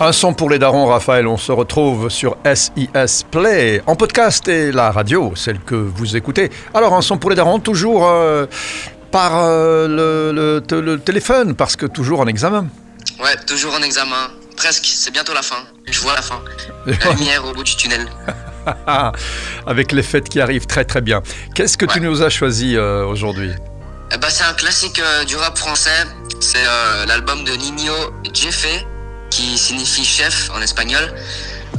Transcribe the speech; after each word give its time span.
Un 0.00 0.12
son 0.12 0.34
pour 0.34 0.50
les 0.50 0.58
darons, 0.58 0.86
Raphaël. 0.86 1.26
On 1.26 1.36
se 1.36 1.52
retrouve 1.52 2.08
sur 2.10 2.36
SIS 2.52 3.24
Play, 3.30 3.80
en 3.86 3.94
podcast 3.96 4.46
et 4.48 4.72
la 4.72 4.90
radio, 4.90 5.32
celle 5.36 5.60
que 5.60 5.74
vous 5.76 6.16
écoutez. 6.16 6.50
Alors, 6.74 6.94
un 6.94 7.00
son 7.02 7.16
pour 7.16 7.30
les 7.30 7.36
darons, 7.36 7.58
toujours 7.60 8.06
euh, 8.08 8.46
par 9.12 9.32
euh, 9.36 9.86
le, 9.88 10.60
le- 10.68 10.80
le 10.80 10.98
téléphone, 10.98 11.54
parce 11.54 11.76
que 11.76 11.86
toujours 11.86 12.20
en 12.20 12.26
examen. 12.26 12.66
Ouais, 13.22 13.36
toujours 13.46 13.74
en 13.74 13.82
examen. 13.82 14.30
Presque, 14.56 14.84
c'est 14.86 15.10
bientôt 15.12 15.32
la 15.32 15.42
fin. 15.42 15.62
Je 15.86 16.00
vois 16.00 16.14
la 16.14 16.22
fin. 16.22 16.40
La 16.86 17.12
lumière 17.14 17.44
au 17.46 17.52
bout 17.54 17.62
du 17.64 17.76
tunnel. 17.76 18.06
Avec 19.66 19.92
les 19.92 20.02
fêtes 20.02 20.28
qui 20.28 20.40
arrivent 20.40 20.66
très 20.66 20.84
très 20.84 21.00
bien. 21.02 21.22
Qu'est-ce 21.54 21.76
que 21.78 21.86
tu 21.86 22.00
nous 22.00 22.22
as 22.22 22.30
choisi 22.30 22.76
euh, 22.76 23.04
aujourd'hui? 23.06 23.50
Eh 24.12 24.18
ben, 24.18 24.28
c'est 24.28 24.44
un 24.44 24.52
classique 24.54 25.00
du 25.26 25.36
rap 25.36 25.56
français. 25.56 26.04
C'est 26.40 26.58
l'album 27.06 27.42
de 27.44 27.52
Nino 27.52 27.92
Jefe, 28.34 28.84
qui 29.34 29.58
signifie 29.58 30.04
chef 30.04 30.50
en 30.54 30.62
espagnol. 30.62 31.12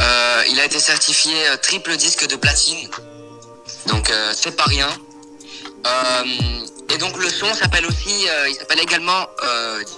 Euh, 0.02 0.44
il 0.52 0.60
a 0.60 0.66
été 0.66 0.80
certifié 0.80 1.32
euh, 1.48 1.56
triple 1.62 1.96
disque 1.96 2.28
de 2.28 2.36
platine. 2.36 2.90
Donc, 3.88 4.10
euh, 4.10 4.32
c'est 4.34 4.56
pas 4.56 4.66
rien. 4.66 4.90
Et 6.94 6.98
donc, 6.98 7.18
le 7.18 7.30
son 7.30 7.52
s'appelle 7.54 7.86
aussi, 7.86 8.26
il 8.50 8.56
s'appelle 8.56 8.80
également 8.80 9.28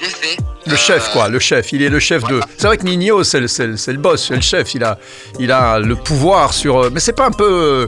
Jefe. 0.02 0.38
Le 0.66 0.76
chef, 0.76 1.12
quoi, 1.14 1.30
le 1.30 1.40
chef. 1.40 1.72
Il 1.72 1.82
est 1.82 1.90
le 1.90 2.00
chef 2.00 2.24
de. 2.24 2.42
C'est 2.58 2.68
vrai 2.68 2.78
que 2.78 2.84
Nino, 2.84 3.24
c'est 3.24 3.40
le, 3.40 3.94
boss, 3.98 4.28
c'est 4.28 4.36
le 4.36 4.42
chef. 4.42 4.74
Il 4.74 4.84
a, 4.84 4.98
il 5.40 5.52
a 5.52 5.80
le 5.80 5.96
pouvoir 5.96 6.54
sur. 6.54 6.92
Mais 6.92 7.00
c'est 7.00 7.14
pas 7.14 7.26
un 7.26 7.32
peu. 7.32 7.88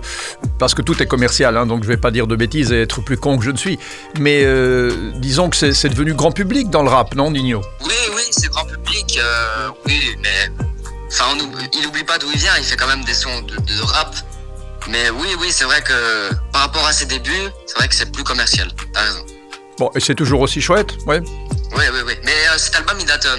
Parce 0.59 0.73
que 0.73 0.81
tout 0.81 1.01
est 1.03 1.07
commercial, 1.07 1.57
hein, 1.57 1.65
donc 1.65 1.83
je 1.83 1.89
vais 1.89 1.97
pas 1.97 2.11
dire 2.11 2.27
de 2.27 2.37
bêtises 2.37 2.71
et 2.71 2.83
être 2.83 3.01
plus 3.01 3.17
con 3.17 3.37
que 3.37 3.43
je 3.43 3.51
ne 3.51 3.57
suis. 3.57 3.79
Mais 4.19 4.45
disons 5.15 5.49
que 5.49 5.57
c'est 5.57 5.89
devenu 5.89 6.13
grand 6.13 6.31
public 6.31 6.69
dans 6.69 6.83
le 6.83 6.89
rap, 6.89 7.15
non, 7.15 7.31
Nino? 7.31 7.61
Euh, 9.19 9.69
oui, 9.85 10.15
mais 10.21 10.51
enfin, 11.11 11.25
on 11.35 11.39
oublie- 11.39 11.69
il 11.79 11.87
oublie 11.87 12.03
pas 12.03 12.17
d'où 12.17 12.27
il 12.33 12.37
vient. 12.39 12.51
Il 12.57 12.63
fait 12.63 12.75
quand 12.77 12.87
même 12.87 13.03
des 13.05 13.13
sons 13.13 13.41
de, 13.41 13.55
de 13.55 13.81
rap. 13.83 14.15
Mais 14.89 15.09
oui, 15.11 15.27
oui, 15.39 15.47
c'est 15.51 15.65
vrai 15.65 15.81
que 15.81 16.33
par 16.51 16.61
rapport 16.63 16.85
à 16.87 16.93
ses 16.93 17.05
débuts, 17.05 17.31
c'est 17.67 17.77
vrai 17.77 17.87
que 17.87 17.95
c'est 17.95 18.11
plus 18.11 18.23
commercial. 18.23 18.67
T'as 18.93 19.01
raison. 19.01 19.25
Bon, 19.77 19.91
et 19.95 19.99
c'est 19.99 20.15
toujours 20.15 20.41
aussi 20.41 20.61
chouette, 20.61 20.93
ouais. 21.05 21.21
Oui, 21.21 21.83
oui, 21.93 21.99
oui. 22.05 22.13
Mais 22.25 22.31
euh, 22.31 22.57
cet 22.57 22.75
album, 22.75 22.97
il 22.99 23.05
date 23.05 23.25
euh, 23.25 23.37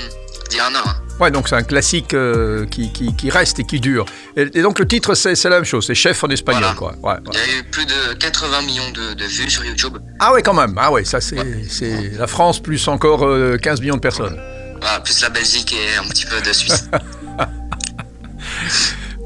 d'il 0.48 0.58
y 0.58 0.60
a 0.60 0.66
un 0.66 0.74
an. 0.74 0.82
hein. 0.86 0.96
Ouais, 1.18 1.30
donc 1.30 1.48
c'est 1.48 1.54
un 1.56 1.62
classique 1.62 2.14
euh, 2.14 2.64
qui, 2.66 2.90
qui, 2.92 3.14
qui 3.14 3.28
reste 3.28 3.58
et 3.58 3.64
qui 3.64 3.78
dure. 3.78 4.06
Et, 4.36 4.42
et 4.54 4.62
donc 4.62 4.78
le 4.78 4.88
titre, 4.88 5.14
c'est 5.14 5.34
la 5.44 5.56
même 5.56 5.64
chose, 5.66 5.86
c'est 5.86 5.94
chef 5.94 6.24
en 6.24 6.28
espagnol, 6.28 6.62
Voilà. 6.62 6.76
quoi. 6.76 6.94
Ouais, 7.02 7.18
ouais. 7.18 7.30
Il 7.34 7.38
y 7.52 7.56
a 7.56 7.58
eu 7.58 7.64
plus 7.64 7.84
de 7.84 8.14
80 8.14 8.62
millions 8.62 8.90
de, 8.92 9.12
de 9.12 9.24
vues 9.26 9.50
sur 9.50 9.62
YouTube. 9.64 9.98
Ah 10.18 10.32
ouais, 10.32 10.40
quand 10.42 10.54
même. 10.54 10.74
Ah 10.78 10.90
ouais, 10.90 11.04
ça 11.04 11.20
c'est 11.20 11.36
la 12.16 12.26
France 12.26 12.60
plus 12.62 12.88
encore 12.88 13.26
euh, 13.26 13.58
15 13.58 13.80
millions 13.82 13.96
de 13.96 14.00
personnes. 14.00 14.40
Voilà, 14.80 15.00
plus 15.00 15.20
la 15.22 15.28
Belgique 15.28 15.72
et 15.74 15.96
un 15.96 16.08
petit 16.08 16.26
peu 16.26 16.40
de 16.40 16.52
Suisse. 16.52 16.88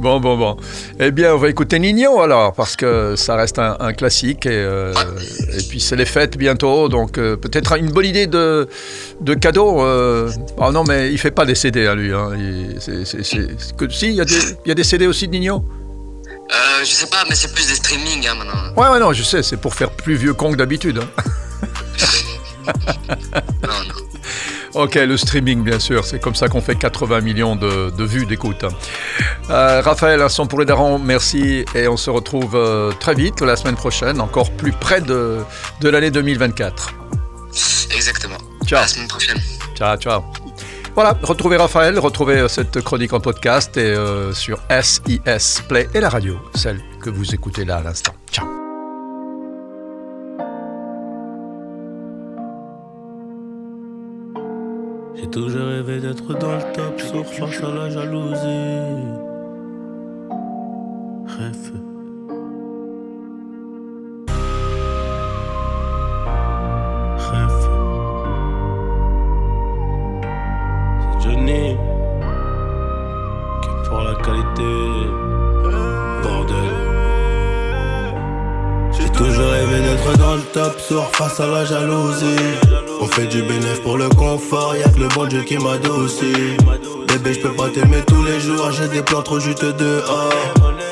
Bon, 0.01 0.19
bon, 0.21 0.37
bon. 0.37 0.57
Eh 0.99 1.13
bien, 1.13 1.35
on 1.35 1.39
va 1.39 1.49
écouter 1.49 1.79
Nino 1.79 2.21
alors, 2.21 2.53
parce 2.53 2.75
que 2.77 3.15
ça 3.17 3.37
reste 3.37 3.59
un, 3.61 3.77
un 3.79 3.93
classique. 3.93 4.45
Et, 4.45 4.51
euh, 4.53 4.93
et 5.57 5.63
puis, 5.63 5.81
c'est 5.81 5.95
les 5.97 6.05
fêtes 6.05 6.37
bientôt, 6.37 6.89
donc 6.89 7.17
euh, 7.17 7.37
peut-être 7.37 7.79
une 7.79 7.91
bonne 7.91 8.05
idée 8.05 8.27
de, 8.27 8.69
de 9.21 9.35
cadeau. 9.35 9.81
euh. 9.83 10.31
Ah 10.61 10.73
non, 10.73 10.83
mais 10.85 11.11
il 11.13 11.17
fait 11.19 11.31
pas 11.31 11.47
des 11.47 11.55
CD 11.55 11.87
à 11.87 11.95
lui. 11.95 12.13
Hein. 12.13 12.31
Il- 12.37 12.77
c'est- 12.81 13.05
c'est- 13.07 13.23
c'est- 13.23 13.49
c'est 13.57 13.77
que, 13.77 13.89
si, 13.89 14.09
il 14.09 14.15
y, 14.15 14.21
a 14.21 14.25
des- 14.27 14.57
il 14.65 14.69
y 14.69 14.73
a 14.73 14.75
des 14.75 14.85
CD 14.85 15.07
aussi 15.07 15.27
de 15.29 15.33
Nino? 15.33 15.65
Euh, 16.51 16.81
je 16.85 16.91
sais 16.91 17.07
pas, 17.07 17.25
mais 17.31 17.35
c'est 17.37 17.55
plus 17.55 17.67
des 17.69 17.75
streamings 17.77 18.27
hein, 18.29 18.35
maintenant. 18.35 18.75
Ouais, 18.77 18.89
ouais, 18.91 18.99
non, 19.01 19.13
je 19.13 19.23
sais, 19.23 19.43
c'est 19.43 19.57
pour 19.57 19.75
faire 19.75 19.91
plus 19.91 20.17
vieux 20.17 20.35
con 20.35 20.51
que 20.51 20.57
d'habitude. 20.57 20.99
hein. 20.99 21.23
Non, 23.63 23.69
non. 23.89 23.95
Ok, 24.75 24.97
le 24.97 25.17
streaming, 25.17 25.63
bien 25.63 25.79
sûr, 25.79 26.05
c'est 26.05 26.21
comme 26.21 26.35
ça 26.35 26.49
qu'on 26.49 26.61
fait 26.61 26.75
80 26.75 27.21
millions 27.21 27.55
de, 27.57 27.91
de 27.91 28.05
vues, 28.05 28.27
d'écoute. 28.27 28.65
Euh, 29.51 29.81
Raphaël, 29.83 30.21
un 30.21 30.29
son 30.29 30.47
pour 30.47 30.59
les 30.59 30.67
darons, 30.67 30.99
merci, 30.99 31.65
et 31.75 31.87
on 31.87 31.97
se 31.97 32.11
retrouve 32.11 32.57
euh, 32.57 32.91
très 32.99 33.15
vite 33.15 33.41
la 33.41 33.57
semaine 33.57 33.77
prochaine, 33.77 34.21
encore 34.21 34.51
plus 34.51 34.73
près 34.73 35.01
de, 35.01 35.39
de 35.81 35.89
l'année 35.89 36.11
2024. 36.11 36.93
Exactement. 37.95 38.39
Ciao. 38.67 38.79
À 38.79 38.83
la 38.83 38.89
semaine 38.89 39.09
prochaine. 39.09 39.39
Ciao, 39.77 39.97
ciao. 39.97 40.23
Voilà, 40.95 41.19
retrouvez 41.23 41.57
Raphaël, 41.57 41.99
retrouvez 41.99 42.39
euh, 42.39 42.49
cette 42.49 42.81
chronique 42.81 43.13
en 43.13 43.21
podcast 43.21 43.77
et 43.77 43.81
euh, 43.81 44.33
sur 44.33 44.61
SIS 44.81 45.63
Play 45.69 45.89
et 45.93 46.01
la 46.01 46.09
radio, 46.09 46.39
celle 46.55 46.81
que 47.01 47.11
vous 47.11 47.35
écoutez 47.35 47.65
là 47.65 47.77
à 47.79 47.83
l'instant. 47.83 48.13
Ciao. 48.31 48.64
J'ai 55.17 55.31
toujours 55.31 55.69
rêvé 55.69 56.01
d'être 56.01 56.35
dans 56.35 56.57
le 56.57 56.73
top, 56.73 57.01
sauf 57.01 57.27
face 57.29 57.63
à 57.63 57.69
la 57.73 57.89
jalousie. 57.89 59.05
Rêve. 61.27 61.73
Rêve. 67.17 67.69
C'est 70.99 71.29
Johnny 71.29 71.77
qui 73.63 73.89
pour 73.89 74.01
la 74.01 74.15
qualité. 74.17 74.73
Bordel. 76.23 76.73
J'ai 78.93 79.11
toujours 79.11 79.51
rêvé 79.51 79.81
d'être 79.81 80.19
dans 80.19 80.35
le 80.35 80.43
top, 80.53 80.81
sur 80.81 81.05
face 81.15 81.39
à 81.39 81.47
la 81.47 81.65
jalousie. 81.65 82.64
On 83.17 83.21
fait 83.21 83.27
du 83.29 83.43
bénéf 83.43 83.81
pour 83.83 83.97
le 83.97 84.09
confort, 84.09 84.75
y'a 84.75 84.89
que 84.89 84.99
le 84.99 85.07
bon 85.09 85.27
Dieu 85.27 85.43
qui 85.43 85.57
m'adoucit. 85.57 86.57
Bébé, 87.07 87.35
je 87.35 87.41
peux 87.43 87.53
pas 87.53 87.69
t'aimer 87.69 88.03
tous 88.05 88.25
les 88.25 88.41
jours, 88.41 88.73
j'ai 88.73 88.89
des 88.89 89.03
plans 89.03 89.23
trop 89.23 89.39
juteux 89.39 89.73
dehors. 89.73 90.33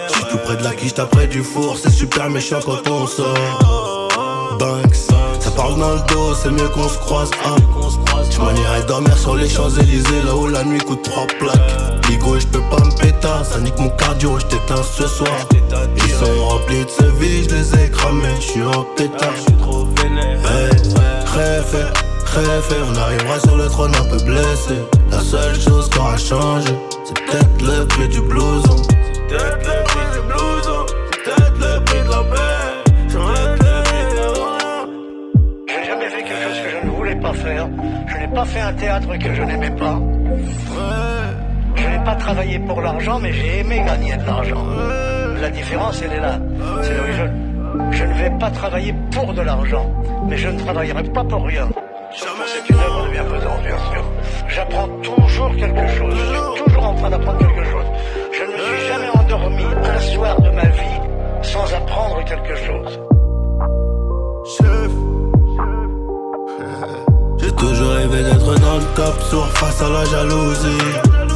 J'suis 0.09 0.25
tout 0.31 0.38
près 0.38 0.56
de 0.56 0.62
la 0.62 0.71
quiche, 0.71 0.94
près 0.94 1.27
du 1.27 1.43
four, 1.43 1.77
c'est 1.83 1.91
super 1.91 2.31
méchant 2.31 2.60
quand 2.65 2.88
on 2.88 3.09
sort. 3.09 4.09
Banks, 4.56 4.94
ça 5.41 5.50
parle 5.50 5.81
dans 5.81 5.94
le 5.94 6.00
dos, 6.15 6.34
c'est 6.41 6.50
mieux 6.50 6.69
qu'on 6.69 6.88
se 6.88 6.99
croise. 6.99 7.31
Ah. 7.44 7.56
Je 8.31 8.39
m'en 8.39 8.53
irai 8.53 8.84
dormir 8.87 9.19
sur 9.19 9.34
les 9.34 9.49
Champs-Élysées, 9.49 10.22
là 10.25 10.37
où 10.37 10.47
la 10.47 10.62
nuit 10.62 10.78
coûte 10.78 11.03
trois 11.03 11.27
plaques. 11.27 12.09
Ligo, 12.09 12.39
je 12.39 12.47
peux 12.47 12.62
pas 12.71 12.84
me 12.84 12.97
péter, 13.00 13.43
ça 13.43 13.59
nique 13.59 13.78
mon 13.81 13.91
cardio, 13.91 14.39
je 14.39 14.47
t'éteins 14.47 14.83
ce 14.84 15.09
soir. 15.09 15.49
Ils 15.97 16.12
sont 16.12 16.44
remplis 16.47 16.84
de 16.84 16.91
ce 16.91 17.04
vie, 17.21 17.43
je 17.49 17.54
les 17.56 17.84
ai 17.84 17.91
cramés, 17.91 18.37
je 18.37 18.47
suis 18.47 18.62
en 18.62 18.84
pétard. 18.97 19.34
Hey, 20.44 20.71
on 22.34 22.97
arrivera 22.97 23.38
sur 23.41 23.56
le 23.56 23.66
trône 23.66 23.93
un 23.94 24.04
peu 24.04 24.22
blessé. 24.25 24.75
La 25.10 25.20
seule 25.20 25.54
chose 25.54 25.88
qui 25.91 25.98
aura 25.98 26.16
changé, 26.16 26.72
c'est 27.04 27.15
peut-être 27.15 27.62
le 27.62 27.87
prix 27.87 28.09
du 28.09 28.20
blouson. 28.20 28.76
C'est 28.76 29.37
peut-être 29.37 29.66
le 29.66 29.84
prix 29.84 30.06
du 30.12 30.20
blouson, 30.26 30.87
c'est 31.12 31.22
peut-être 31.25 31.59
le 31.59 31.84
prix 31.84 32.00
de 32.00 32.10
la 32.10 32.22
paix. 32.32 32.72
Le 33.09 33.84
prix 33.84 34.04
de 34.15 34.22
n'ai 35.66 35.84
jamais 35.84 36.09
fait 36.09 36.22
quelque 36.22 36.42
chose 36.42 36.60
que 36.62 36.71
je 36.71 36.87
ne 36.87 36.91
voulais 36.92 37.16
pas 37.16 37.32
faire. 37.34 37.69
Je 38.06 38.16
n'ai 38.19 38.28
pas 38.28 38.44
fait 38.44 38.60
un 38.60 38.72
théâtre 38.72 39.19
que 39.19 39.34
je 39.34 39.42
n'aimais 39.42 39.71
pas. 39.71 40.00
Je 41.75 41.88
n'ai 41.88 42.04
pas 42.04 42.15
travaillé 42.15 42.59
pour 42.60 42.81
l'argent, 42.81 43.19
mais 43.21 43.32
j'ai 43.32 43.59
aimé 43.60 43.82
gagner 43.87 44.16
de 44.16 44.25
l'argent. 44.26 44.65
La 45.41 45.50
différence, 45.50 46.00
elle 46.03 46.12
est 46.12 46.21
là. 46.21 46.38
C'est 46.82 46.94
je, 46.94 47.25
je 47.91 48.04
ne 48.04 48.15
vais 48.15 48.31
pas 48.38 48.50
travailler 48.50 48.94
pour 49.10 49.34
de 49.34 49.42
l'argent, 49.42 49.91
mais 50.28 50.37
je 50.38 50.48
ne 50.48 50.59
travaillerai 50.59 51.03
pas 51.04 51.25
pour 51.25 51.44
rien. 51.44 51.69
Que 52.12 52.18
c'est 52.46 52.68
une 52.68 52.78
œuvre 52.78 53.06
de 53.06 53.12
bienfaisance, 53.12 53.62
bien 53.62 53.78
sûr. 53.90 54.04
J'apprends 54.46 54.88
toujours 55.02 55.56
quelque 55.56 55.88
chose. 55.96 56.14
Je 56.14 56.24
suis 56.54 56.64
toujours 56.64 56.84
en 56.84 56.94
train 56.94 57.08
d'apprendre 57.08 57.38
quelque 57.38 57.64
chose. 57.64 57.86
Je 58.32 58.42
ne 58.42 58.52
me 58.52 58.58
suis 58.58 58.86
jamais 58.86 59.08
endormi 59.18 59.64
un 59.64 60.00
soir 60.00 60.40
de 60.42 60.50
ma 60.50 60.66
vie 60.66 61.00
sans 61.42 61.72
apprendre 61.72 62.22
quelque 62.24 62.54
chose. 62.54 63.00
J'ai 67.38 67.52
toujours 67.52 67.92
rêvé 67.92 68.22
d'être 68.24 68.60
dans 68.60 68.76
le 68.76 68.84
top, 68.94 69.20
sourd 69.30 69.48
face 69.54 69.80
à 69.80 69.88
la 69.88 70.04
jalousie. 70.04 70.84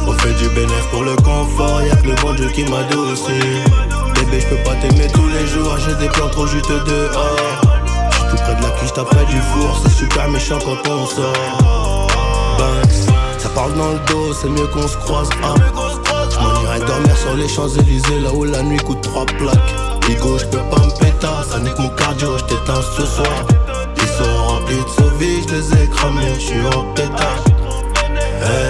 On 0.07 0.11
fait 0.11 0.33
du 0.33 0.49
bénéf 0.49 0.87
pour 0.91 1.03
le 1.03 1.15
confort, 1.15 1.81
y'a 1.81 1.95
que 1.95 2.07
le 2.07 2.15
bon 2.21 2.33
Dieu 2.33 2.49
qui 2.49 2.63
m'adoucit. 2.65 3.63
Bébé, 4.13 4.39
je 4.39 4.47
peux 4.47 4.63
pas 4.63 4.75
t'aimer 4.75 5.07
tous 5.07 5.27
les 5.27 5.47
jours, 5.47 5.75
j'ai 5.79 5.95
des 5.95 6.09
plans 6.09 6.29
trop 6.29 6.45
juteux 6.45 6.81
dehors. 6.85 7.66
J'suis 8.97 9.05
tout 9.05 9.05
près 9.05 9.25
de 9.25 9.25
la 9.25 9.25
quiche, 9.25 9.25
t'as 9.25 9.25
près 9.25 9.25
du 9.25 9.41
four, 9.41 9.79
c'est 9.83 9.91
super 9.91 10.27
méchant 10.29 10.59
quand 10.63 10.89
on 10.89 11.05
sort. 11.05 11.33
Banks, 12.57 13.13
ça 13.37 13.49
parle 13.49 13.73
dans 13.73 13.91
le 13.91 13.99
dos, 14.07 14.33
c'est 14.33 14.49
mieux 14.49 14.67
qu'on 14.67 14.87
se 14.87 14.97
croise. 14.97 15.29
Ah. 15.43 15.53
J'm'en 16.31 16.61
irai 16.63 16.79
dormir 16.79 17.17
sur 17.17 17.35
les 17.35 17.47
Champs-Élysées, 17.47 18.19
là 18.21 18.33
où 18.33 18.43
la 18.43 18.63
nuit 18.63 18.77
coûte 18.77 19.01
trois 19.01 19.25
plaques. 19.25 19.75
Ligo, 20.07 20.37
j'peux 20.37 20.63
pas 20.71 20.79
me 20.79 20.91
péter, 20.99 21.27
ça 21.49 21.59
nique 21.59 21.77
mon 21.79 21.89
cardio, 21.89 22.37
j't'éteins 22.37 22.81
ce 22.97 23.05
soir. 23.05 23.45
Ils 23.97 24.07
sont 24.07 24.43
remplis 24.47 24.75
de 24.75 24.89
sauvis, 24.89 25.43
je 25.47 25.55
les 25.55 25.83
ai 25.83 25.87
cramés, 25.87 26.33
je 26.35 26.39
suis 26.39 26.67
en 26.75 26.83
pétard. 26.93 27.43
Hey, 28.41 28.69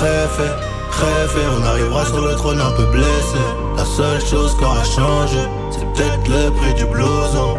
rêve, 0.00 0.56
rêve, 0.90 1.38
on 1.58 1.66
arrivera 1.66 2.04
sur 2.06 2.20
le 2.20 2.34
trône 2.34 2.60
un 2.60 2.72
peu 2.72 2.86
blessé. 2.86 3.40
La 3.76 3.84
seule 3.84 4.20
chose 4.24 4.56
qui 4.58 4.64
aura 4.64 4.84
changé, 4.84 5.38
c'est 5.70 5.86
peut-être 5.92 6.28
le 6.28 6.50
prix 6.50 6.74
du 6.74 6.84
blouson. 6.86 7.56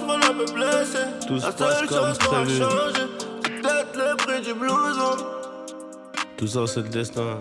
Trône 0.00 0.22
un 0.22 0.34
peu 0.34 0.52
blessé. 0.52 0.98
Tout 1.26 1.38
se 1.38 1.46
passe 1.46 1.86
comme 1.86 2.12
prévu. 2.16 2.62
c'est 2.94 3.62
peut-être 3.62 3.96
le 3.96 4.16
prix 4.16 4.40
du 4.42 4.54
blouson. 4.54 5.16
Tout 6.36 6.46
ça, 6.46 6.66
c'est 6.66 6.82
le 6.82 6.88
destin. 6.88 7.38